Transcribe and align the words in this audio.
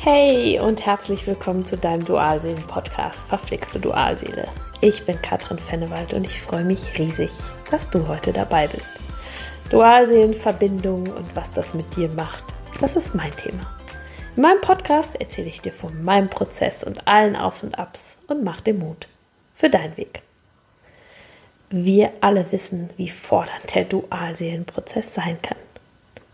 Hey 0.00 0.60
und 0.60 0.86
herzlich 0.86 1.26
willkommen 1.26 1.66
zu 1.66 1.76
deinem 1.76 2.04
Dualseelen-Podcast 2.04 3.26
Verflixte 3.26 3.80
Dualseele. 3.80 4.46
Ich 4.80 5.04
bin 5.04 5.20
Katrin 5.20 5.58
Fennewald 5.58 6.14
und 6.14 6.24
ich 6.24 6.40
freue 6.40 6.62
mich 6.62 6.96
riesig, 6.96 7.32
dass 7.72 7.90
du 7.90 8.06
heute 8.06 8.32
dabei 8.32 8.68
bist. 8.68 8.92
Dualseelenverbindung 9.70 11.08
und 11.08 11.34
was 11.34 11.52
das 11.52 11.74
mit 11.74 11.96
dir 11.96 12.08
macht, 12.10 12.44
das 12.80 12.94
ist 12.94 13.16
mein 13.16 13.32
Thema. 13.32 13.76
In 14.36 14.42
meinem 14.42 14.60
Podcast 14.60 15.20
erzähle 15.20 15.48
ich 15.48 15.62
dir 15.62 15.72
von 15.72 16.04
meinem 16.04 16.30
Prozess 16.30 16.84
und 16.84 17.08
allen 17.08 17.34
Aufs 17.34 17.64
und 17.64 17.76
Abs 17.76 18.18
und 18.28 18.44
mach 18.44 18.60
dir 18.60 18.74
Mut 18.74 19.08
für 19.52 19.68
deinen 19.68 19.96
Weg. 19.96 20.22
Wir 21.70 22.12
alle 22.20 22.52
wissen, 22.52 22.90
wie 22.96 23.08
fordernd 23.08 23.74
der 23.74 23.84
Dualseelenprozess 23.84 25.12
sein 25.12 25.42
kann. 25.42 25.58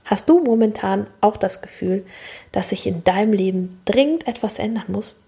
Hast 0.05 0.29
du 0.29 0.39
momentan 0.39 1.07
auch 1.21 1.37
das 1.37 1.63
Gefühl, 1.63 2.05
dass 2.53 2.69
sich 2.69 2.87
in 2.87 3.05
deinem 3.05 3.33
Leben 3.33 3.81
dringend 3.87 4.29
etwas 4.29 4.59
ändern 4.59 4.85
muss? 4.89 5.21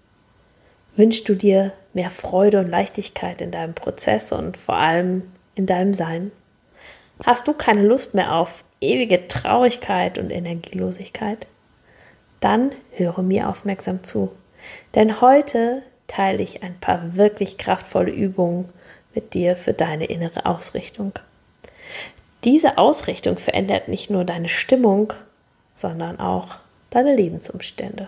Wünschst 0.95 1.27
du 1.27 1.35
dir 1.35 1.73
mehr 1.93 2.09
Freude 2.09 2.59
und 2.59 2.69
Leichtigkeit 2.69 3.41
in 3.41 3.51
deinem 3.51 3.73
Prozess 3.73 4.31
und 4.31 4.55
vor 4.55 4.75
allem 4.75 5.23
in 5.55 5.65
deinem 5.65 5.93
Sein? 5.93 6.31
Hast 7.23 7.47
du 7.47 7.53
keine 7.53 7.81
Lust 7.81 8.13
mehr 8.13 8.35
auf 8.35 8.63
ewige 8.79 9.27
Traurigkeit 9.27 10.19
und 10.19 10.29
Energielosigkeit? 10.29 11.47
Dann 12.39 12.71
höre 12.91 13.23
mir 13.23 13.49
aufmerksam 13.49 14.03
zu, 14.03 14.31
denn 14.93 15.21
heute 15.21 15.81
teile 16.05 16.43
ich 16.43 16.61
ein 16.61 16.79
paar 16.79 17.15
wirklich 17.15 17.57
kraftvolle 17.57 18.11
Übungen 18.11 18.69
mit 19.15 19.33
dir 19.33 19.55
für 19.55 19.73
deine 19.73 20.05
innere 20.05 20.45
Ausrichtung. 20.45 21.13
Diese 22.47 22.77
Ausrichtung 22.77 23.37
verändert 23.37 23.89
nicht 23.89 24.09
nur 24.09 24.23
deine 24.23 24.47
Stimmung, 24.47 25.11
sondern 25.73 26.17
auch 26.17 26.55
deine 26.91 27.13
Lebensumstände. 27.13 28.07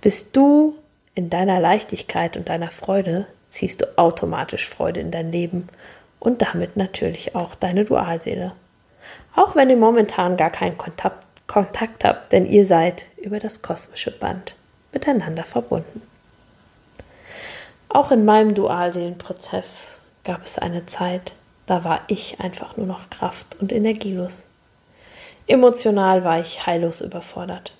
Bist 0.00 0.34
du 0.34 0.74
in 1.14 1.30
deiner 1.30 1.60
Leichtigkeit 1.60 2.36
und 2.36 2.48
deiner 2.48 2.72
Freude, 2.72 3.28
ziehst 3.48 3.82
du 3.82 3.98
automatisch 3.98 4.68
Freude 4.68 4.98
in 4.98 5.12
dein 5.12 5.30
Leben 5.30 5.68
und 6.18 6.42
damit 6.42 6.76
natürlich 6.76 7.36
auch 7.36 7.54
deine 7.54 7.84
Dualseele. 7.84 8.50
Auch 9.36 9.54
wenn 9.54 9.70
ihr 9.70 9.76
momentan 9.76 10.36
gar 10.36 10.50
keinen 10.50 10.76
Kontakt, 10.76 11.24
Kontakt 11.46 12.04
habt, 12.04 12.32
denn 12.32 12.46
ihr 12.46 12.66
seid 12.66 13.06
über 13.16 13.38
das 13.38 13.62
kosmische 13.62 14.10
Band 14.10 14.56
miteinander 14.90 15.44
verbunden. 15.44 16.02
Auch 17.88 18.10
in 18.10 18.24
meinem 18.24 18.56
Dualseelenprozess 18.56 20.00
gab 20.24 20.44
es 20.44 20.58
eine 20.58 20.86
Zeit, 20.86 21.36
da 21.70 21.84
war 21.84 22.00
ich 22.08 22.40
einfach 22.40 22.76
nur 22.76 22.88
noch 22.88 23.10
kraft- 23.10 23.56
und 23.60 23.70
energielos. 23.70 24.48
Emotional 25.46 26.24
war 26.24 26.40
ich 26.40 26.66
heillos 26.66 27.00
überfordert. 27.00 27.74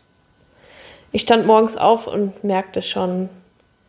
Ich 1.11 1.23
stand 1.23 1.45
morgens 1.45 1.77
auf 1.77 2.07
und 2.07 2.45
merkte 2.45 2.83
schon 2.83 3.29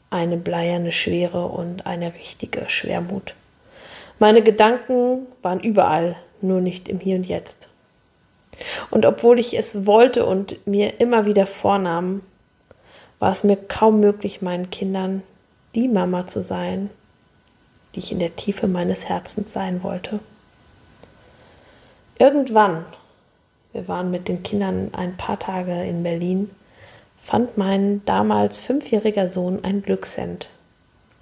eine 0.09 0.37
bleierne 0.37 0.91
Schwere 0.91 1.45
und 1.45 1.85
eine 1.85 2.15
richtige 2.15 2.67
Schwermut. 2.67 3.35
Meine 4.17 4.41
Gedanken 4.41 5.27
waren 5.43 5.59
überall, 5.59 6.15
nur 6.41 6.61
nicht 6.61 6.89
im 6.89 6.99
Hier 6.99 7.17
und 7.17 7.27
Jetzt. 7.27 7.69
Und 8.89 9.05
obwohl 9.05 9.37
ich 9.37 9.55
es 9.55 9.85
wollte 9.85 10.25
und 10.25 10.65
mir 10.65 10.99
immer 10.99 11.27
wieder 11.27 11.45
vornahm, 11.45 12.23
war 13.19 13.31
es 13.31 13.43
mir 13.43 13.55
kaum 13.55 13.99
möglich, 13.99 14.41
meinen 14.41 14.71
Kindern 14.71 15.21
die 15.75 15.87
Mama 15.87 16.25
zu 16.25 16.41
sein, 16.41 16.89
die 17.93 17.99
ich 17.99 18.11
in 18.11 18.19
der 18.19 18.35
Tiefe 18.35 18.67
meines 18.67 19.09
Herzens 19.09 19.53
sein 19.53 19.83
wollte. 19.83 20.19
Irgendwann, 22.17 22.85
wir 23.73 23.87
waren 23.87 24.11
mit 24.11 24.27
den 24.27 24.43
Kindern 24.43 24.93
ein 24.93 25.17
paar 25.17 25.39
Tage 25.39 25.83
in 25.83 26.03
Berlin, 26.03 26.49
fand 27.21 27.57
mein 27.57 28.03
damals 28.05 28.59
fünfjähriger 28.59 29.27
Sohn 29.27 29.63
ein 29.63 29.81
Glückshemd 29.81 30.49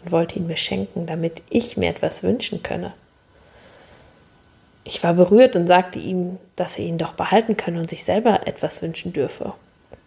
und 0.03 0.12
wollte 0.12 0.38
ihn 0.38 0.47
mir 0.47 0.58
schenken, 0.58 1.06
damit 1.06 1.42
ich 1.50 1.78
mir 1.78 1.90
etwas 1.90 2.23
wünschen 2.23 2.64
könne. 2.64 2.94
Ich 4.84 5.03
war 5.03 5.13
berührt 5.13 5.56
und 5.56 5.68
sagte 5.68 6.00
ihm, 6.00 6.38
dass 6.56 6.79
er 6.79 6.85
ihn 6.85 6.97
doch 6.97 7.13
behalten 7.13 7.58
könne 7.58 7.79
und 7.79 7.90
sich 7.90 8.03
selber 8.03 8.47
etwas 8.47 8.81
wünschen 8.81 9.13
dürfe. 9.13 9.53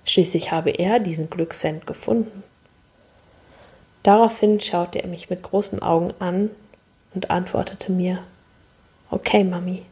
Schließlich 0.05 0.51
habe 0.51 0.71
er 0.71 0.99
diesen 0.99 1.31
Glückshemd 1.31 1.87
gefunden. 1.87 2.43
Daraufhin 4.03 4.61
schaute 4.61 5.03
er 5.03 5.09
mich 5.09 5.31
mit 5.31 5.43
großen 5.43 5.81
Augen 5.81 6.13
an 6.19 6.51
und 7.15 7.31
antwortete 7.31 7.93
mir, 7.93 8.23
okay, 9.11 9.45
Mami, 9.45 9.83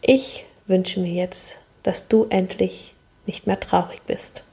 ich 0.00 0.44
wünsche 0.66 1.00
mir 1.00 1.12
jetzt, 1.12 1.58
dass 1.82 2.08
du 2.08 2.26
endlich 2.30 2.94
nicht 3.26 3.46
mehr 3.46 3.58
traurig 3.58 4.02
bist. 4.06 4.44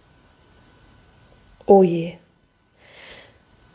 Oh 1.67 1.83
je, 1.83 2.15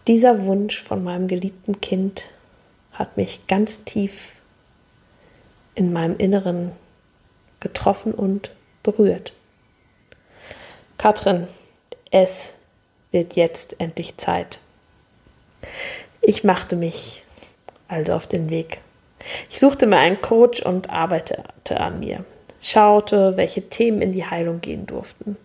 dieser 0.06 0.44
Wunsch 0.44 0.82
von 0.82 1.04
meinem 1.04 1.28
geliebten 1.28 1.80
Kind 1.80 2.30
hat 2.92 3.16
mich 3.16 3.46
ganz 3.46 3.84
tief 3.84 4.40
in 5.74 5.92
meinem 5.92 6.16
Inneren 6.16 6.72
getroffen 7.60 8.12
und 8.12 8.50
berührt. 8.82 9.34
Katrin, 10.98 11.46
es 12.10 12.54
wird 13.12 13.36
jetzt 13.36 13.80
endlich 13.80 14.16
Zeit. 14.16 14.58
Ich 16.20 16.44
machte 16.44 16.76
mich 16.76 17.22
also 17.88 18.12
auf 18.12 18.26
den 18.26 18.50
Weg. 18.50 18.80
Ich 19.48 19.58
suchte 19.60 19.86
mir 19.86 19.98
einen 19.98 20.20
Coach 20.20 20.62
und 20.62 20.90
arbeitete 20.90 21.80
an 21.80 22.00
mir, 22.00 22.24
schaute, 22.60 23.36
welche 23.36 23.68
Themen 23.68 24.00
in 24.00 24.12
die 24.12 24.24
Heilung 24.24 24.60
gehen 24.60 24.86
durften. 24.86 25.36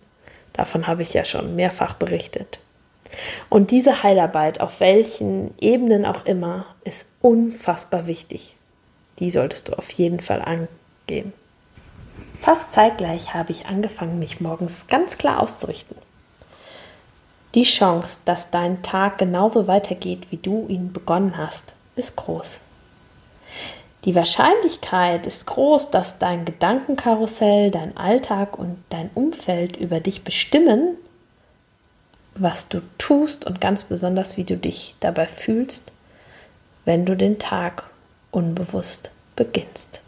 Davon 0.52 0.86
habe 0.86 1.02
ich 1.02 1.12
ja 1.12 1.24
schon 1.24 1.56
mehrfach 1.56 1.94
berichtet. 1.94 2.60
Und 3.48 3.70
diese 3.70 4.02
Heilarbeit, 4.02 4.60
auf 4.60 4.80
welchen 4.80 5.54
Ebenen 5.60 6.04
auch 6.04 6.24
immer, 6.24 6.66
ist 6.84 7.06
unfassbar 7.20 8.06
wichtig. 8.06 8.56
Die 9.18 9.30
solltest 9.30 9.68
du 9.68 9.72
auf 9.74 9.90
jeden 9.90 10.20
Fall 10.20 10.42
angehen. 10.42 11.32
Fast 12.40 12.72
zeitgleich 12.72 13.34
habe 13.34 13.52
ich 13.52 13.66
angefangen, 13.66 14.18
mich 14.18 14.40
morgens 14.40 14.86
ganz 14.88 15.18
klar 15.18 15.42
auszurichten. 15.42 15.96
Die 17.56 17.62
Chance, 17.62 18.20
dass 18.26 18.50
dein 18.50 18.82
Tag 18.82 19.16
genauso 19.16 19.66
weitergeht, 19.66 20.30
wie 20.30 20.36
du 20.36 20.66
ihn 20.68 20.92
begonnen 20.92 21.38
hast, 21.38 21.74
ist 21.96 22.14
groß. 22.14 22.60
Die 24.04 24.14
Wahrscheinlichkeit 24.14 25.26
ist 25.26 25.46
groß, 25.46 25.90
dass 25.90 26.18
dein 26.18 26.44
Gedankenkarussell, 26.44 27.70
dein 27.70 27.96
Alltag 27.96 28.58
und 28.58 28.76
dein 28.90 29.08
Umfeld 29.14 29.78
über 29.78 30.00
dich 30.00 30.22
bestimmen, 30.22 30.96
was 32.34 32.68
du 32.68 32.82
tust 32.98 33.46
und 33.46 33.58
ganz 33.58 33.84
besonders, 33.84 34.36
wie 34.36 34.44
du 34.44 34.58
dich 34.58 34.94
dabei 35.00 35.26
fühlst, 35.26 35.92
wenn 36.84 37.06
du 37.06 37.16
den 37.16 37.38
Tag 37.38 37.84
unbewusst 38.32 39.12
beginnst. 39.34 40.02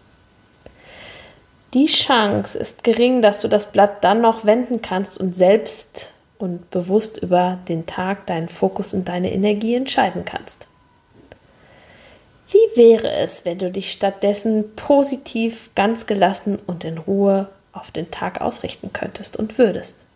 Die 1.72 1.86
Chance 1.86 2.58
ist 2.58 2.84
gering, 2.84 3.22
dass 3.22 3.40
du 3.40 3.48
das 3.48 3.72
Blatt 3.72 4.04
dann 4.04 4.20
noch 4.20 4.44
wenden 4.44 4.82
kannst 4.82 5.18
und 5.18 5.34
selbst 5.34 6.12
und 6.38 6.70
bewusst 6.70 7.18
über 7.18 7.58
den 7.68 7.86
Tag 7.86 8.26
deinen 8.26 8.48
Fokus 8.48 8.94
und 8.94 9.08
deine 9.08 9.32
Energie 9.32 9.74
entscheiden 9.74 10.24
kannst. 10.24 10.68
Wie 12.50 12.76
wäre 12.76 13.10
es, 13.10 13.44
wenn 13.44 13.58
du 13.58 13.70
dich 13.70 13.92
stattdessen 13.92 14.74
positiv, 14.74 15.70
ganz 15.74 16.06
gelassen 16.06 16.58
und 16.66 16.84
in 16.84 16.96
Ruhe 16.96 17.48
auf 17.72 17.90
den 17.90 18.10
Tag 18.10 18.40
ausrichten 18.40 18.92
könntest 18.92 19.36
und 19.36 19.58
würdest? 19.58 20.06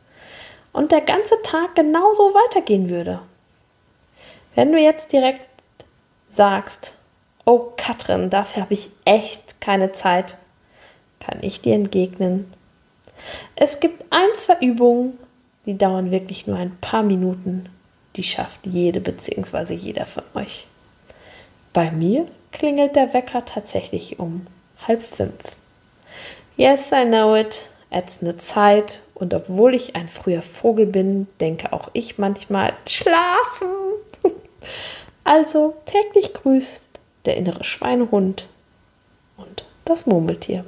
Und 0.72 0.92
der 0.92 1.02
ganze 1.02 1.34
Tag 1.42 1.74
genauso 1.74 2.32
weitergehen 2.32 2.88
würde? 2.88 3.20
Wenn 4.54 4.72
du 4.72 4.78
jetzt 4.78 5.12
direkt 5.12 5.46
sagst, 6.30 6.94
oh 7.44 7.72
Katrin, 7.76 8.30
dafür 8.30 8.62
habe 8.62 8.74
ich 8.74 8.90
echt 9.04 9.60
keine 9.60 9.92
Zeit, 9.92 10.36
kann 11.20 11.42
ich 11.42 11.60
dir 11.60 11.74
entgegnen. 11.74 12.52
Es 13.54 13.80
gibt 13.80 14.04
ein, 14.10 14.28
zwei 14.36 14.56
Übungen, 14.60 15.18
die 15.66 15.78
dauern 15.78 16.10
wirklich 16.10 16.46
nur 16.46 16.56
ein 16.56 16.76
paar 16.80 17.02
Minuten. 17.02 17.68
Die 18.16 18.24
schafft 18.24 18.66
jede 18.66 19.00
bzw. 19.00 19.74
jeder 19.74 20.06
von 20.06 20.24
euch. 20.34 20.66
Bei 21.72 21.90
mir 21.90 22.26
klingelt 22.52 22.96
der 22.96 23.14
Wecker 23.14 23.44
tatsächlich 23.44 24.18
um 24.18 24.46
halb 24.86 25.02
fünf. 25.02 25.56
Yes, 26.56 26.92
I 26.92 27.04
know 27.04 27.34
it. 27.34 27.68
Ätzende 27.90 28.36
Zeit. 28.36 29.00
Und 29.14 29.34
obwohl 29.34 29.74
ich 29.74 29.96
ein 29.96 30.08
früher 30.08 30.42
Vogel 30.42 30.86
bin, 30.86 31.28
denke 31.40 31.72
auch 31.72 31.88
ich 31.92 32.18
manchmal 32.18 32.74
schlafen. 32.86 33.68
also 35.24 35.74
täglich 35.86 36.34
grüßt 36.34 36.90
der 37.24 37.36
innere 37.36 37.64
Schweinehund 37.64 38.48
und 39.36 39.64
das 39.84 40.06
Murmeltier. 40.06 40.64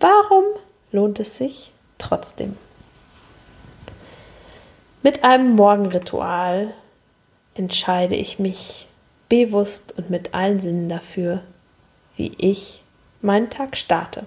Warum 0.00 0.44
lohnt 0.92 1.20
es 1.20 1.36
sich 1.36 1.72
trotzdem? 1.98 2.56
Mit 5.06 5.22
einem 5.22 5.54
Morgenritual 5.54 6.74
entscheide 7.54 8.16
ich 8.16 8.40
mich 8.40 8.88
bewusst 9.28 9.94
und 9.96 10.10
mit 10.10 10.34
allen 10.34 10.58
Sinnen 10.58 10.88
dafür, 10.88 11.42
wie 12.16 12.32
ich 12.38 12.82
meinen 13.22 13.48
Tag 13.48 13.76
starte. 13.76 14.24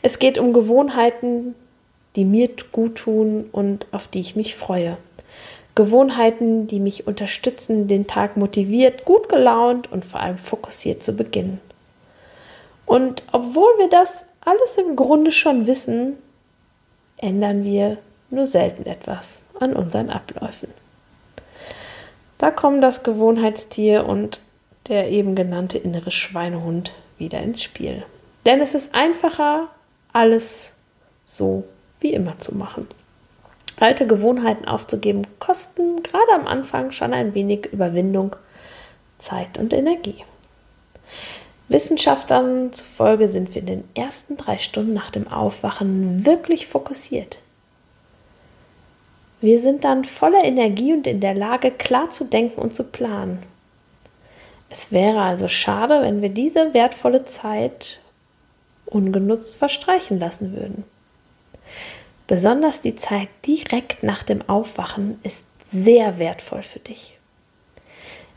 Es 0.00 0.18
geht 0.18 0.38
um 0.38 0.54
Gewohnheiten, 0.54 1.54
die 2.16 2.24
mir 2.24 2.48
gut 2.72 2.94
tun 2.94 3.50
und 3.52 3.86
auf 3.92 4.08
die 4.08 4.20
ich 4.20 4.34
mich 4.34 4.56
freue. 4.56 4.96
Gewohnheiten, 5.74 6.66
die 6.68 6.80
mich 6.80 7.06
unterstützen, 7.06 7.86
den 7.86 8.06
Tag 8.06 8.38
motiviert, 8.38 9.04
gut 9.04 9.28
gelaunt 9.28 9.92
und 9.92 10.06
vor 10.06 10.20
allem 10.20 10.38
fokussiert 10.38 11.02
zu 11.02 11.16
beginnen. 11.16 11.60
Und 12.86 13.24
obwohl 13.32 13.76
wir 13.76 13.90
das 13.90 14.24
alles 14.40 14.76
im 14.78 14.96
Grunde 14.96 15.32
schon 15.32 15.66
wissen, 15.66 16.16
ändern 17.18 17.62
wir 17.62 17.98
nur 18.30 18.46
selten 18.46 18.86
etwas 18.86 19.46
an 19.58 19.74
unseren 19.74 20.10
Abläufen. 20.10 20.68
Da 22.38 22.50
kommen 22.50 22.80
das 22.80 23.02
Gewohnheitstier 23.02 24.06
und 24.06 24.40
der 24.88 25.10
eben 25.10 25.34
genannte 25.34 25.78
innere 25.78 26.10
Schweinehund 26.10 26.92
wieder 27.18 27.40
ins 27.40 27.62
Spiel. 27.62 28.04
Denn 28.46 28.60
es 28.60 28.74
ist 28.74 28.94
einfacher, 28.94 29.68
alles 30.12 30.72
so 31.26 31.64
wie 32.00 32.12
immer 32.12 32.38
zu 32.38 32.54
machen. 32.54 32.86
Alte 33.80 34.06
Gewohnheiten 34.06 34.66
aufzugeben, 34.66 35.26
kosten 35.38 36.02
gerade 36.02 36.32
am 36.34 36.46
Anfang 36.46 36.90
schon 36.90 37.12
ein 37.12 37.34
wenig 37.34 37.66
Überwindung, 37.66 38.34
Zeit 39.18 39.58
und 39.58 39.72
Energie. 39.72 40.24
Wissenschaftlern 41.68 42.72
zufolge 42.72 43.28
sind 43.28 43.54
wir 43.54 43.60
in 43.60 43.66
den 43.66 43.88
ersten 43.94 44.36
drei 44.36 44.58
Stunden 44.58 44.94
nach 44.94 45.10
dem 45.10 45.28
Aufwachen 45.28 46.24
wirklich 46.24 46.66
fokussiert. 46.66 47.38
Wir 49.40 49.60
sind 49.60 49.84
dann 49.84 50.04
voller 50.04 50.44
Energie 50.44 50.92
und 50.92 51.06
in 51.06 51.20
der 51.20 51.34
Lage, 51.34 51.70
klar 51.70 52.10
zu 52.10 52.24
denken 52.24 52.60
und 52.60 52.74
zu 52.74 52.84
planen. 52.84 53.42
Es 54.70 54.92
wäre 54.92 55.22
also 55.22 55.48
schade, 55.48 56.02
wenn 56.02 56.22
wir 56.22 56.28
diese 56.28 56.74
wertvolle 56.74 57.24
Zeit 57.24 58.00
ungenutzt 58.86 59.56
verstreichen 59.56 60.18
lassen 60.18 60.54
würden. 60.54 60.84
Besonders 62.26 62.80
die 62.80 62.96
Zeit 62.96 63.28
direkt 63.46 64.02
nach 64.02 64.22
dem 64.22 64.46
Aufwachen 64.48 65.18
ist 65.22 65.44
sehr 65.72 66.18
wertvoll 66.18 66.62
für 66.62 66.80
dich. 66.80 67.18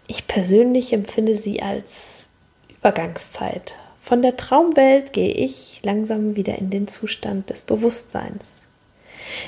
Ich 0.07 0.27
persönlich 0.27 0.94
empfinde 0.94 1.36
sie 1.36 1.62
als 1.62 2.30
Übergangszeit. 2.69 3.74
Von 4.01 4.21
der 4.21 4.38
Traumwelt 4.38 5.13
gehe 5.13 5.33
ich 5.33 5.81
langsam 5.83 6.36
wieder 6.36 6.57
in 6.57 6.69
den 6.69 6.88
Zustand 6.88 7.50
des 7.50 7.62
Bewusstseins. 7.62 8.63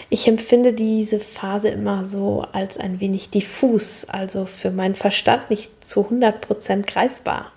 Ich 0.09 0.27
empfinde 0.27 0.73
diese 0.73 1.19
Phase 1.19 1.69
immer 1.69 2.05
so 2.05 2.45
als 2.51 2.77
ein 2.77 2.99
wenig 2.99 3.29
diffus, 3.29 4.05
also 4.05 4.45
für 4.45 4.71
meinen 4.71 4.95
Verstand 4.95 5.49
nicht 5.49 5.85
zu 5.85 6.01
100% 6.01 6.85
greifbar. 6.85 7.51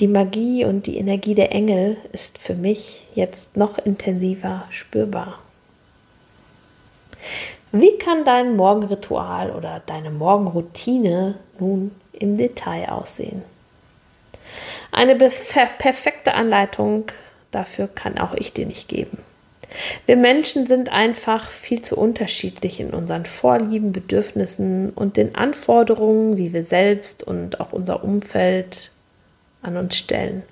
Die 0.00 0.08
Magie 0.08 0.64
und 0.64 0.86
die 0.86 0.96
Energie 0.96 1.34
der 1.34 1.52
Engel 1.52 1.98
ist 2.12 2.38
für 2.38 2.54
mich 2.54 3.06
jetzt 3.14 3.56
noch 3.56 3.76
intensiver 3.78 4.64
spürbar. 4.70 5.38
Wie 7.72 7.98
kann 7.98 8.24
dein 8.24 8.56
Morgenritual 8.56 9.50
oder 9.50 9.82
deine 9.84 10.10
Morgenroutine 10.10 11.36
nun 11.58 11.94
im 12.12 12.36
Detail 12.36 12.88
aussehen? 12.88 13.42
Eine 14.90 15.14
perfekte 15.14 16.34
Anleitung 16.34 17.04
dafür 17.50 17.86
kann 17.86 18.18
auch 18.18 18.34
ich 18.34 18.52
dir 18.52 18.66
nicht 18.66 18.88
geben. 18.88 19.18
Wir 20.10 20.16
Menschen 20.16 20.66
sind 20.66 20.90
einfach 20.90 21.48
viel 21.48 21.82
zu 21.82 21.96
unterschiedlich 21.96 22.80
in 22.80 22.90
unseren 22.90 23.26
Vorlieben, 23.26 23.92
Bedürfnissen 23.92 24.90
und 24.90 25.16
den 25.16 25.36
Anforderungen, 25.36 26.36
wie 26.36 26.52
wir 26.52 26.64
selbst 26.64 27.22
und 27.22 27.60
auch 27.60 27.72
unser 27.72 28.02
Umfeld 28.02 28.90
an 29.62 29.76
uns 29.76 29.96
stellen. 29.96 30.42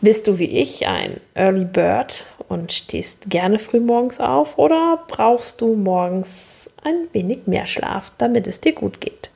Bist 0.00 0.26
du 0.26 0.40
wie 0.40 0.58
ich 0.58 0.88
ein 0.88 1.20
Early 1.34 1.66
Bird 1.66 2.26
und 2.48 2.72
stehst 2.72 3.30
gerne 3.30 3.60
früh 3.60 3.78
morgens 3.78 4.18
auf 4.18 4.58
oder 4.58 5.04
brauchst 5.06 5.60
du 5.60 5.76
morgens 5.76 6.68
ein 6.82 7.06
wenig 7.12 7.46
mehr 7.46 7.66
Schlaf, 7.66 8.10
damit 8.18 8.48
es 8.48 8.60
dir 8.60 8.72
gut 8.72 9.00
geht? 9.00 9.30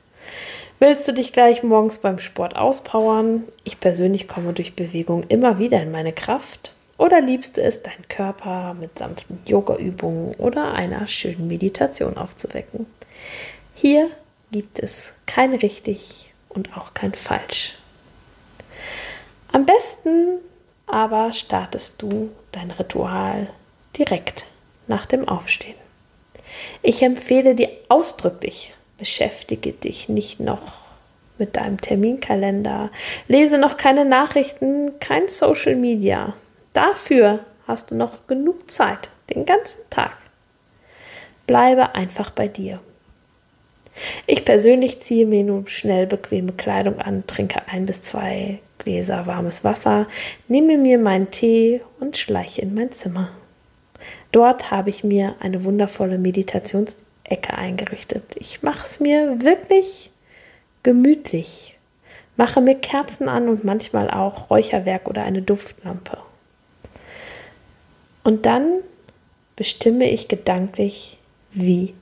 Willst 0.79 1.07
du 1.07 1.13
dich 1.13 1.31
gleich 1.31 1.63
morgens 1.63 1.99
beim 1.99 2.19
Sport 2.19 2.57
auspowern? 2.57 3.45
Ich 3.63 3.79
persönlich 3.79 4.27
komme 4.27 4.51
durch 4.51 4.75
Bewegung 4.75 5.23
immer 5.29 5.59
wieder 5.59 5.81
in 5.81 5.91
meine 5.91 6.11
Kraft. 6.11 6.73
Oder 6.97 7.21
liebst 7.21 7.57
du 7.57 7.61
es, 7.61 7.81
deinen 7.83 8.07
Körper 8.07 8.75
mit 8.75 8.99
sanften 8.99 9.39
Yoga-Übungen 9.45 10.35
oder 10.35 10.73
einer 10.73 11.07
schönen 11.07 11.47
Meditation 11.47 12.17
aufzuwecken? 12.17 12.85
Hier 13.75 14.09
gibt 14.51 14.79
es 14.79 15.13
kein 15.25 15.53
richtig 15.53 16.33
und 16.49 16.77
auch 16.77 16.93
kein 16.93 17.13
falsch. 17.13 17.75
Am 19.51 19.65
besten 19.65 20.39
aber 20.85 21.33
startest 21.33 22.01
du 22.01 22.29
dein 22.51 22.71
Ritual 22.71 23.49
direkt 23.97 24.45
nach 24.87 25.05
dem 25.05 25.27
Aufstehen. 25.27 25.75
Ich 26.81 27.01
empfehle 27.01 27.55
dir 27.55 27.69
ausdrücklich, 27.89 28.73
beschäftige 28.97 29.71
dich 29.71 30.09
nicht 30.09 30.39
noch 30.39 30.83
mit 31.37 31.55
deinem 31.55 31.81
Terminkalender, 31.81 32.91
lese 33.27 33.57
noch 33.57 33.77
keine 33.77 34.05
Nachrichten, 34.05 34.99
kein 34.99 35.27
Social 35.27 35.75
Media. 35.75 36.33
Dafür 36.73 37.39
hast 37.67 37.91
du 37.91 37.95
noch 37.95 38.27
genug 38.27 38.69
Zeit, 38.69 39.11
den 39.29 39.45
ganzen 39.45 39.81
Tag. 39.89 40.17
Bleibe 41.45 41.95
einfach 41.95 42.31
bei 42.31 42.47
dir. 42.47 42.79
Ich 44.25 44.43
persönlich 44.43 45.01
ziehe 45.01 45.27
mir 45.27 45.43
nun 45.43 45.67
schnell 45.67 46.07
bequeme 46.07 46.51
Kleidung 46.53 46.99
an, 46.99 47.27
trinke 47.27 47.67
ein 47.67 47.85
bis 47.85 48.01
zwei 48.01 48.59
Gläser 48.79 49.27
warmes 49.27 49.63
Wasser, 49.63 50.07
nehme 50.47 50.77
mir 50.77 50.97
meinen 50.97 51.29
Tee 51.31 51.81
und 51.99 52.17
schleiche 52.17 52.61
in 52.61 52.73
mein 52.73 52.91
Zimmer. 52.91 53.29
Dort 54.31 54.71
habe 54.71 54.89
ich 54.89 55.03
mir 55.03 55.35
eine 55.39 55.63
wundervolle 55.63 56.17
Meditationsecke 56.17 57.53
eingerichtet. 57.55 58.35
Ich 58.39 58.63
mache 58.63 58.85
es 58.85 58.99
mir 58.99 59.43
wirklich 59.43 60.11
gemütlich, 60.81 61.77
mache 62.35 62.61
mir 62.61 62.75
Kerzen 62.75 63.29
an 63.29 63.47
und 63.47 63.63
manchmal 63.63 64.09
auch 64.09 64.49
Räucherwerk 64.49 65.07
oder 65.07 65.23
eine 65.23 65.43
Duftlampe. 65.43 66.17
Und 68.23 68.45
dann 68.45 68.81
bestimme 69.55 70.09
ich 70.09 70.27
gedanklich, 70.27 71.17
wie 71.51 71.93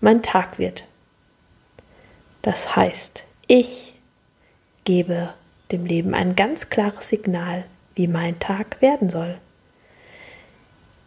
mein 0.00 0.22
Tag 0.22 0.58
wird. 0.58 0.84
Das 2.42 2.76
heißt, 2.76 3.24
ich 3.46 3.94
gebe 4.84 5.34
dem 5.72 5.86
Leben 5.86 6.14
ein 6.14 6.36
ganz 6.36 6.70
klares 6.70 7.08
Signal, 7.08 7.64
wie 7.94 8.06
mein 8.06 8.38
Tag 8.38 8.80
werden 8.80 9.10
soll. 9.10 9.38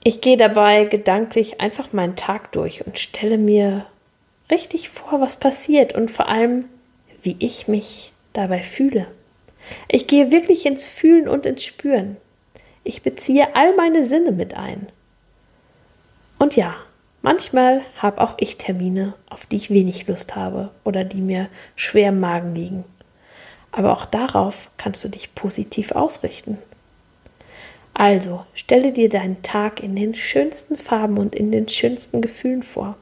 Ich 0.03 0.21
gehe 0.21 0.38
dabei 0.38 0.85
gedanklich 0.85 1.62
einfach 1.62 1.94
meinen 1.94 2.15
Tag 2.15 2.51
durch 2.51 2.85
und 2.85 2.97
stelle 2.97 3.38
mir 3.38 3.85
richtig 4.50 4.89
vor, 4.89 5.22
was 5.22 5.38
passiert 5.38 5.93
und 5.93 6.10
vor 6.10 6.27
allem, 6.27 6.65
wie 7.22 7.36
ich 7.39 7.67
mich 7.67 8.12
dabei 8.34 8.63
fühle. 8.63 9.07
Ich 9.88 10.07
gehe 10.07 10.31
wirklich 10.31 10.65
ins 10.65 10.88
Fühlen 10.88 11.27
und 11.27 11.46
ins 11.46 11.63
Spüren. 11.63 12.17
Ich 12.83 13.03
beziehe 13.03 13.55
all 13.55 13.75
meine 13.75 14.03
Sinne 14.03 14.31
mit 14.31 14.55
ein. 14.55 14.88
Und 16.39 16.55
ja, 16.55 16.75
manchmal 17.21 17.81
habe 17.97 18.21
auch 18.21 18.33
ich 18.38 18.57
Termine, 18.57 19.13
auf 19.29 19.45
die 19.45 19.57
ich 19.57 19.69
wenig 19.69 20.07
Lust 20.07 20.35
habe 20.35 20.71
oder 20.83 21.03
die 21.03 21.21
mir 21.21 21.50
schwer 21.75 22.09
im 22.09 22.19
Magen 22.19 22.55
liegen. 22.55 22.83
Aber 23.71 23.93
auch 23.93 24.05
darauf 24.05 24.69
kannst 24.77 25.03
du 25.03 25.09
dich 25.09 25.35
positiv 25.35 25.91
ausrichten. 25.91 26.57
Also 27.93 28.45
stelle 28.53 28.91
dir 28.91 29.09
deinen 29.09 29.43
Tag 29.43 29.81
in 29.81 29.95
den 29.95 30.15
schönsten 30.15 30.77
Farben 30.77 31.17
und 31.17 31.35
in 31.35 31.51
den 31.51 31.69
schönsten 31.69 32.21
Gefühlen 32.21 32.63
vor. 32.63 32.97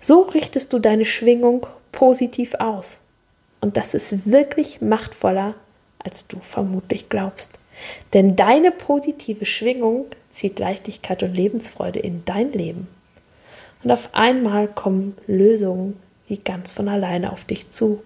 So 0.00 0.22
richtest 0.22 0.72
du 0.72 0.78
deine 0.78 1.04
Schwingung 1.04 1.66
positiv 1.92 2.54
aus. 2.54 3.00
Und 3.60 3.76
das 3.76 3.94
ist 3.94 4.30
wirklich 4.30 4.80
machtvoller, 4.80 5.54
als 5.98 6.26
du 6.26 6.38
vermutlich 6.40 7.08
glaubst. 7.08 7.58
Denn 8.12 8.36
deine 8.36 8.70
positive 8.70 9.46
Schwingung 9.46 10.06
zieht 10.30 10.58
Leichtigkeit 10.58 11.22
und 11.22 11.34
Lebensfreude 11.34 11.98
in 11.98 12.24
dein 12.24 12.52
Leben. 12.52 12.88
Und 13.82 13.90
auf 13.90 14.10
einmal 14.12 14.68
kommen 14.68 15.16
Lösungen 15.26 16.00
wie 16.28 16.38
ganz 16.38 16.70
von 16.70 16.88
alleine 16.88 17.32
auf 17.32 17.44
dich 17.44 17.70
zu. 17.70 18.02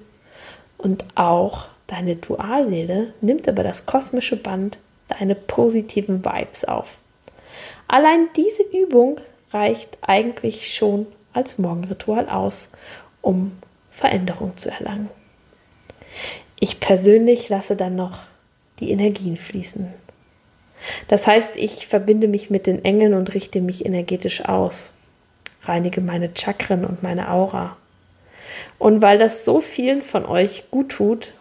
Und 0.77 1.05
auch 1.15 1.69
deine 1.87 2.17
Dualseele 2.17 3.15
nimmt 3.21 3.47
über 3.47 3.63
das 3.63 3.87
kosmische 3.87 4.37
Band 4.37 4.79
deine 5.09 5.35
positiven 5.35 6.25
Vibes 6.25 6.65
auf. 6.65 6.99
Allein 7.89 8.29
diese 8.37 8.63
Übung 8.63 9.21
reicht 9.53 9.99
eigentlich 10.01 10.73
schon 10.73 11.07
als 11.33 11.59
Morgenritual 11.59 12.29
aus, 12.29 12.71
um 13.21 13.53
Veränderung 13.91 14.57
zu 14.57 14.71
erlangen. 14.71 15.11
Ich 16.59 16.79
persönlich 16.79 17.49
lasse 17.49 17.75
dann 17.75 17.97
noch 17.97 18.19
die 18.81 18.91
Energien 18.91 19.37
fließen. 19.37 19.93
Das 21.09 21.27
heißt, 21.27 21.57
ich 21.57 21.87
verbinde 21.87 22.29
mich 22.29 22.51
mit 22.51 22.67
den 22.67 22.85
Engeln 22.85 23.15
und 23.15 23.35
richte 23.35 23.61
mich 23.61 23.85
energetisch 23.85 24.45
aus, 24.47 24.93
reinige 25.65 26.01
meine 26.01 26.31
Chakren 26.35 26.85
und 26.85 27.03
meine 27.03 27.31
Aura. 27.31 27.77
Und 28.79 29.03
weil 29.03 29.19
das 29.19 29.45
so 29.45 29.61
vielen 29.61 30.03
von 30.03 30.25
euch 30.25 30.65
gut 30.71 30.91
tut, 30.91 31.35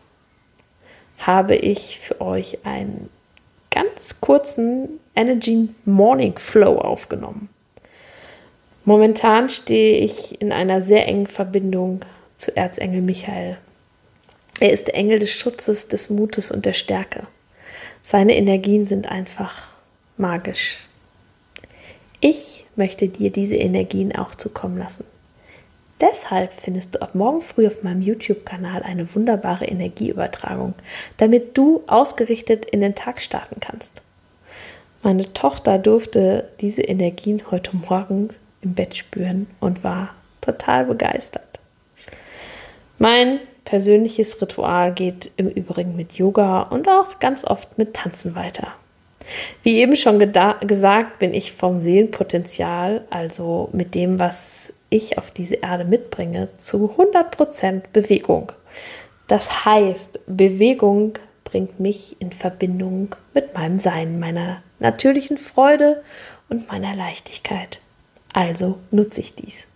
habe 1.18 1.56
ich 1.56 2.00
für 2.00 2.22
euch 2.22 2.66
einen 2.66 3.10
ganz 3.72 4.20
kurzen 4.22 5.00
Energy 5.16 5.70
Morning 5.86 6.38
Flow 6.38 6.78
aufgenommen. 6.78 7.50
Momentan 8.86 9.50
stehe 9.50 10.00
ich 10.00 10.42
in 10.42 10.52
einer 10.52 10.82
sehr 10.82 11.08
engen 11.08 11.28
Verbindung 11.28 12.02
zu 12.38 12.56
Erzengel 12.56 13.02
Michael. 13.02 13.58
Er 14.60 14.72
ist 14.74 14.88
der 14.88 14.96
Engel 14.96 15.20
des 15.20 15.32
Schutzes, 15.32 15.88
des 15.88 16.10
Mutes 16.10 16.52
und 16.52 16.66
der 16.66 16.74
Stärke. 16.74 17.28
Seine 18.04 18.36
Energien 18.36 18.88
sind 18.88 19.10
einfach 19.10 19.70
magisch. 20.18 20.78
Ich 22.20 22.66
möchte 22.76 23.08
dir 23.08 23.32
diese 23.32 23.56
Energien 23.56 24.14
auch 24.16 24.36
zukommen 24.36 24.78
lassen. 24.78 25.06
Deshalb 26.02 26.54
findest 26.54 26.96
du 26.96 27.02
ab 27.02 27.16
morgen 27.16 27.42
früh 27.42 27.68
auf 27.68 27.84
meinem 27.84 28.02
YouTube-Kanal 28.02 28.84
eine 28.84 29.14
wunderbare 29.14 29.66
Energieübertragung, 29.66 30.74
damit 31.18 31.58
du 31.58 31.84
ausgerichtet 31.88 32.66
in 32.66 32.82
den 32.82 32.96
Tag 32.96 33.22
starten 33.22 33.60
kannst. 33.60 34.02
Meine 35.02 35.32
Tochter 35.34 35.78
durfte 35.78 36.50
diese 36.60 36.82
Energien 36.82 37.52
heute 37.52 37.76
Morgen 37.76 38.30
im 38.62 38.74
Bett 38.74 38.96
spüren 38.96 39.48
und 39.60 39.84
war 39.84 40.14
total 40.42 40.86
begeistert. 40.86 41.60
Mein 42.98 43.40
persönliches 43.70 44.42
Ritual 44.42 44.92
geht 44.92 45.30
im 45.38 45.48
Übrigen 45.48 45.96
mit 45.96 46.14
Yoga 46.14 46.64
und 46.64 46.90
auch 46.90 47.20
ganz 47.20 47.46
oft 47.46 47.78
mit 47.78 47.94
Tanzen 47.94 48.34
weiter. 48.34 48.70
Wie 49.62 49.78
eben 49.78 49.96
schon 49.96 50.18
gesagt, 50.18 51.20
bin 51.20 51.36
ich 51.36 51.52
vom 51.52 51.80
Seelenpotenzial, 51.80 53.06
also 53.12 53.70
mit 53.72 53.94
dem, 53.94 54.18
was 54.18 54.74
ich 54.90 55.20
auf 55.20 55.30
diese 55.30 55.58
Erde 55.58 55.86
mitbringe, 55.86 56.50
zu 56.58 56.96
100% 56.98 57.84
Bewegung. 57.94 58.52
Das 59.28 59.66
heißt, 59.66 60.20
Bewegung 60.26 61.20
bringt 61.44 61.80
mich 61.80 62.20
in 62.20 62.32
Verbindung 62.32 63.16
mit 63.36 63.54
meinem 63.54 63.78
Sein, 63.78 64.20
meiner 64.20 64.64
natürlichen 64.80 65.38
Freude 65.38 66.02
und 66.50 66.68
meiner 66.70 66.96
Leichtigkeit. 66.96 67.82
Also 68.34 68.80
nutze 68.90 69.22
ich 69.22 69.36
dies. 69.36 69.68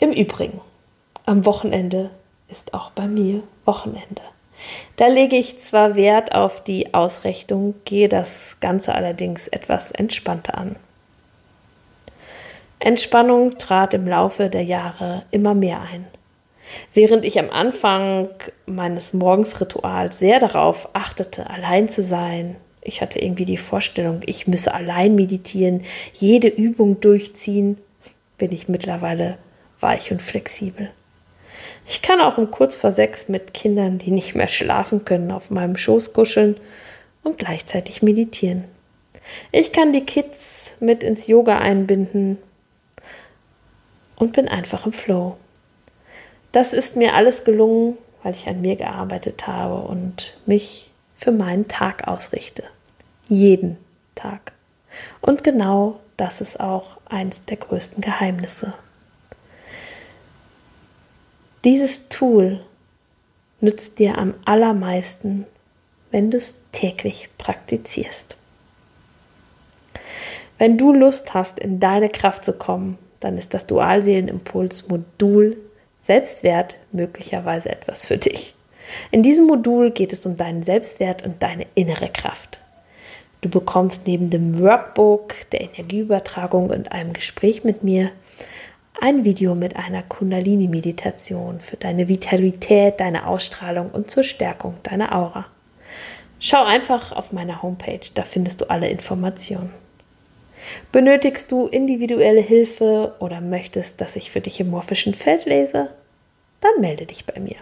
Im 0.00 0.12
Übrigen, 0.12 0.60
am 1.28 1.44
Wochenende 1.44 2.08
ist 2.48 2.72
auch 2.72 2.90
bei 2.92 3.06
mir 3.06 3.42
Wochenende. 3.66 4.22
Da 4.96 5.08
lege 5.08 5.36
ich 5.36 5.60
zwar 5.60 5.94
Wert 5.94 6.34
auf 6.34 6.64
die 6.64 6.94
Ausrichtung, 6.94 7.74
gehe 7.84 8.08
das 8.08 8.60
Ganze 8.60 8.94
allerdings 8.94 9.46
etwas 9.46 9.92
entspannter 9.92 10.56
an. 10.56 10.76
Entspannung 12.78 13.58
trat 13.58 13.92
im 13.92 14.08
Laufe 14.08 14.48
der 14.48 14.62
Jahre 14.62 15.24
immer 15.30 15.52
mehr 15.52 15.82
ein. 15.82 16.06
Während 16.94 17.26
ich 17.26 17.38
am 17.38 17.50
Anfang 17.50 18.30
meines 18.64 19.12
Morgensrituals 19.12 20.18
sehr 20.18 20.38
darauf 20.38 20.88
achtete, 20.94 21.50
allein 21.50 21.90
zu 21.90 22.02
sein, 22.02 22.56
ich 22.80 23.02
hatte 23.02 23.18
irgendwie 23.18 23.44
die 23.44 23.56
Vorstellung, 23.58 24.22
ich 24.24 24.46
müsse 24.46 24.72
allein 24.72 25.14
meditieren, 25.14 25.82
jede 26.14 26.48
Übung 26.48 27.00
durchziehen, 27.00 27.76
bin 28.38 28.50
ich 28.52 28.68
mittlerweile 28.68 29.36
weich 29.80 30.10
und 30.10 30.22
flexibel. 30.22 30.90
Ich 31.88 32.02
kann 32.02 32.20
auch 32.20 32.36
um 32.36 32.50
kurz 32.50 32.74
vor 32.74 32.92
sechs 32.92 33.28
mit 33.28 33.54
Kindern, 33.54 33.96
die 33.96 34.10
nicht 34.10 34.34
mehr 34.34 34.48
schlafen 34.48 35.06
können, 35.06 35.32
auf 35.32 35.50
meinem 35.50 35.78
Schoß 35.78 36.12
kuscheln 36.12 36.60
und 37.22 37.38
gleichzeitig 37.38 38.02
meditieren. 38.02 38.64
Ich 39.52 39.72
kann 39.72 39.94
die 39.94 40.04
Kids 40.04 40.76
mit 40.80 41.02
ins 41.02 41.26
Yoga 41.26 41.58
einbinden 41.58 42.36
und 44.16 44.34
bin 44.34 44.48
einfach 44.48 44.84
im 44.84 44.92
Flow. 44.92 45.38
Das 46.52 46.74
ist 46.74 46.96
mir 46.96 47.14
alles 47.14 47.44
gelungen, 47.44 47.96
weil 48.22 48.34
ich 48.34 48.46
an 48.48 48.60
mir 48.60 48.76
gearbeitet 48.76 49.46
habe 49.46 49.88
und 49.88 50.36
mich 50.44 50.90
für 51.16 51.32
meinen 51.32 51.68
Tag 51.68 52.06
ausrichte. 52.06 52.64
Jeden 53.28 53.78
Tag. 54.14 54.52
Und 55.22 55.42
genau 55.42 56.00
das 56.18 56.42
ist 56.42 56.60
auch 56.60 56.98
eins 57.06 57.46
der 57.46 57.56
größten 57.56 58.02
Geheimnisse. 58.02 58.74
Dieses 61.68 62.08
Tool 62.08 62.60
nützt 63.60 63.98
dir 63.98 64.16
am 64.16 64.32
allermeisten, 64.46 65.44
wenn 66.10 66.30
du 66.30 66.38
es 66.38 66.54
täglich 66.72 67.28
praktizierst. 67.36 68.38
Wenn 70.56 70.78
du 70.78 70.94
Lust 70.94 71.34
hast, 71.34 71.58
in 71.58 71.78
deine 71.78 72.08
Kraft 72.08 72.42
zu 72.42 72.54
kommen, 72.54 72.96
dann 73.20 73.36
ist 73.36 73.52
das 73.52 73.66
Dualseelenimpuls-Modul 73.66 75.58
Selbstwert 76.00 76.78
möglicherweise 76.90 77.68
etwas 77.68 78.06
für 78.06 78.16
dich. 78.16 78.54
In 79.10 79.22
diesem 79.22 79.46
Modul 79.46 79.90
geht 79.90 80.14
es 80.14 80.24
um 80.24 80.38
deinen 80.38 80.62
Selbstwert 80.62 81.22
und 81.22 81.42
deine 81.42 81.66
innere 81.74 82.08
Kraft. 82.08 82.60
Du 83.42 83.50
bekommst 83.50 84.06
neben 84.06 84.30
dem 84.30 84.58
Workbook, 84.58 85.34
der 85.52 85.60
Energieübertragung 85.60 86.70
und 86.70 86.92
einem 86.92 87.12
Gespräch 87.12 87.62
mit 87.62 87.82
mir 87.82 88.10
ein 89.00 89.24
Video 89.24 89.54
mit 89.54 89.76
einer 89.76 90.02
Kundalini-Meditation 90.02 91.60
für 91.60 91.76
deine 91.76 92.08
Vitalität, 92.08 93.00
deine 93.00 93.26
Ausstrahlung 93.26 93.90
und 93.90 94.10
zur 94.10 94.24
Stärkung 94.24 94.74
deiner 94.82 95.14
Aura. 95.14 95.46
Schau 96.40 96.64
einfach 96.64 97.12
auf 97.12 97.32
meiner 97.32 97.62
Homepage, 97.62 98.00
da 98.14 98.22
findest 98.22 98.60
du 98.60 98.70
alle 98.70 98.88
Informationen. 98.88 99.72
Benötigst 100.92 101.50
du 101.52 101.66
individuelle 101.66 102.40
Hilfe 102.40 103.14
oder 103.20 103.40
möchtest, 103.40 104.00
dass 104.00 104.16
ich 104.16 104.30
für 104.30 104.40
dich 104.40 104.60
im 104.60 104.70
morphischen 104.70 105.14
Feld 105.14 105.44
lese? 105.44 105.90
Dann 106.60 106.80
melde 106.80 107.06
dich 107.06 107.24
bei 107.24 107.40
mir. 107.40 107.56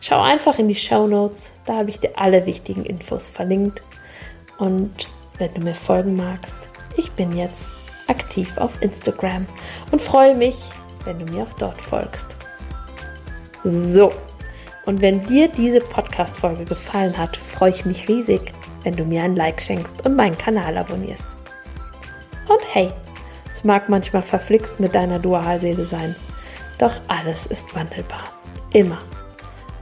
Schau 0.00 0.20
einfach 0.20 0.58
in 0.58 0.68
die 0.68 0.74
Show 0.74 1.06
Notes, 1.06 1.52
da 1.66 1.78
habe 1.78 1.90
ich 1.90 2.00
dir 2.00 2.10
alle 2.16 2.46
wichtigen 2.46 2.84
Infos 2.84 3.28
verlinkt. 3.28 3.82
Und 4.58 4.92
wenn 5.38 5.52
du 5.54 5.60
mir 5.60 5.74
folgen 5.74 6.16
magst, 6.16 6.56
ich 6.96 7.10
bin 7.12 7.36
jetzt 7.36 7.77
aktiv 8.08 8.56
auf 8.58 8.80
Instagram 8.82 9.46
und 9.90 10.02
freue 10.02 10.34
mich, 10.34 10.56
wenn 11.04 11.18
du 11.18 11.32
mir 11.32 11.44
auch 11.44 11.58
dort 11.58 11.80
folgst. 11.80 12.36
So, 13.64 14.12
und 14.86 15.02
wenn 15.02 15.20
dir 15.20 15.48
diese 15.48 15.80
Podcast-Folge 15.80 16.64
gefallen 16.64 17.16
hat, 17.18 17.36
freue 17.36 17.70
ich 17.70 17.84
mich 17.84 18.08
riesig, 18.08 18.52
wenn 18.84 18.96
du 18.96 19.04
mir 19.04 19.22
ein 19.22 19.36
Like 19.36 19.60
schenkst 19.60 20.06
und 20.06 20.16
meinen 20.16 20.38
Kanal 20.38 20.78
abonnierst. 20.78 21.28
Und 22.48 22.60
hey, 22.72 22.90
es 23.54 23.64
mag 23.64 23.88
manchmal 23.88 24.22
verflixt 24.22 24.80
mit 24.80 24.94
deiner 24.94 25.18
Dualseele 25.18 25.84
sein, 25.84 26.16
doch 26.78 26.94
alles 27.08 27.44
ist 27.44 27.74
wandelbar. 27.74 28.24
Immer. 28.72 28.98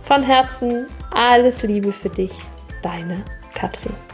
Von 0.02 0.22
Herzen 0.22 0.86
alles 1.12 1.62
Liebe 1.62 1.92
für 1.92 2.10
dich, 2.10 2.32
deine 2.82 3.22
Katrin. 3.54 4.05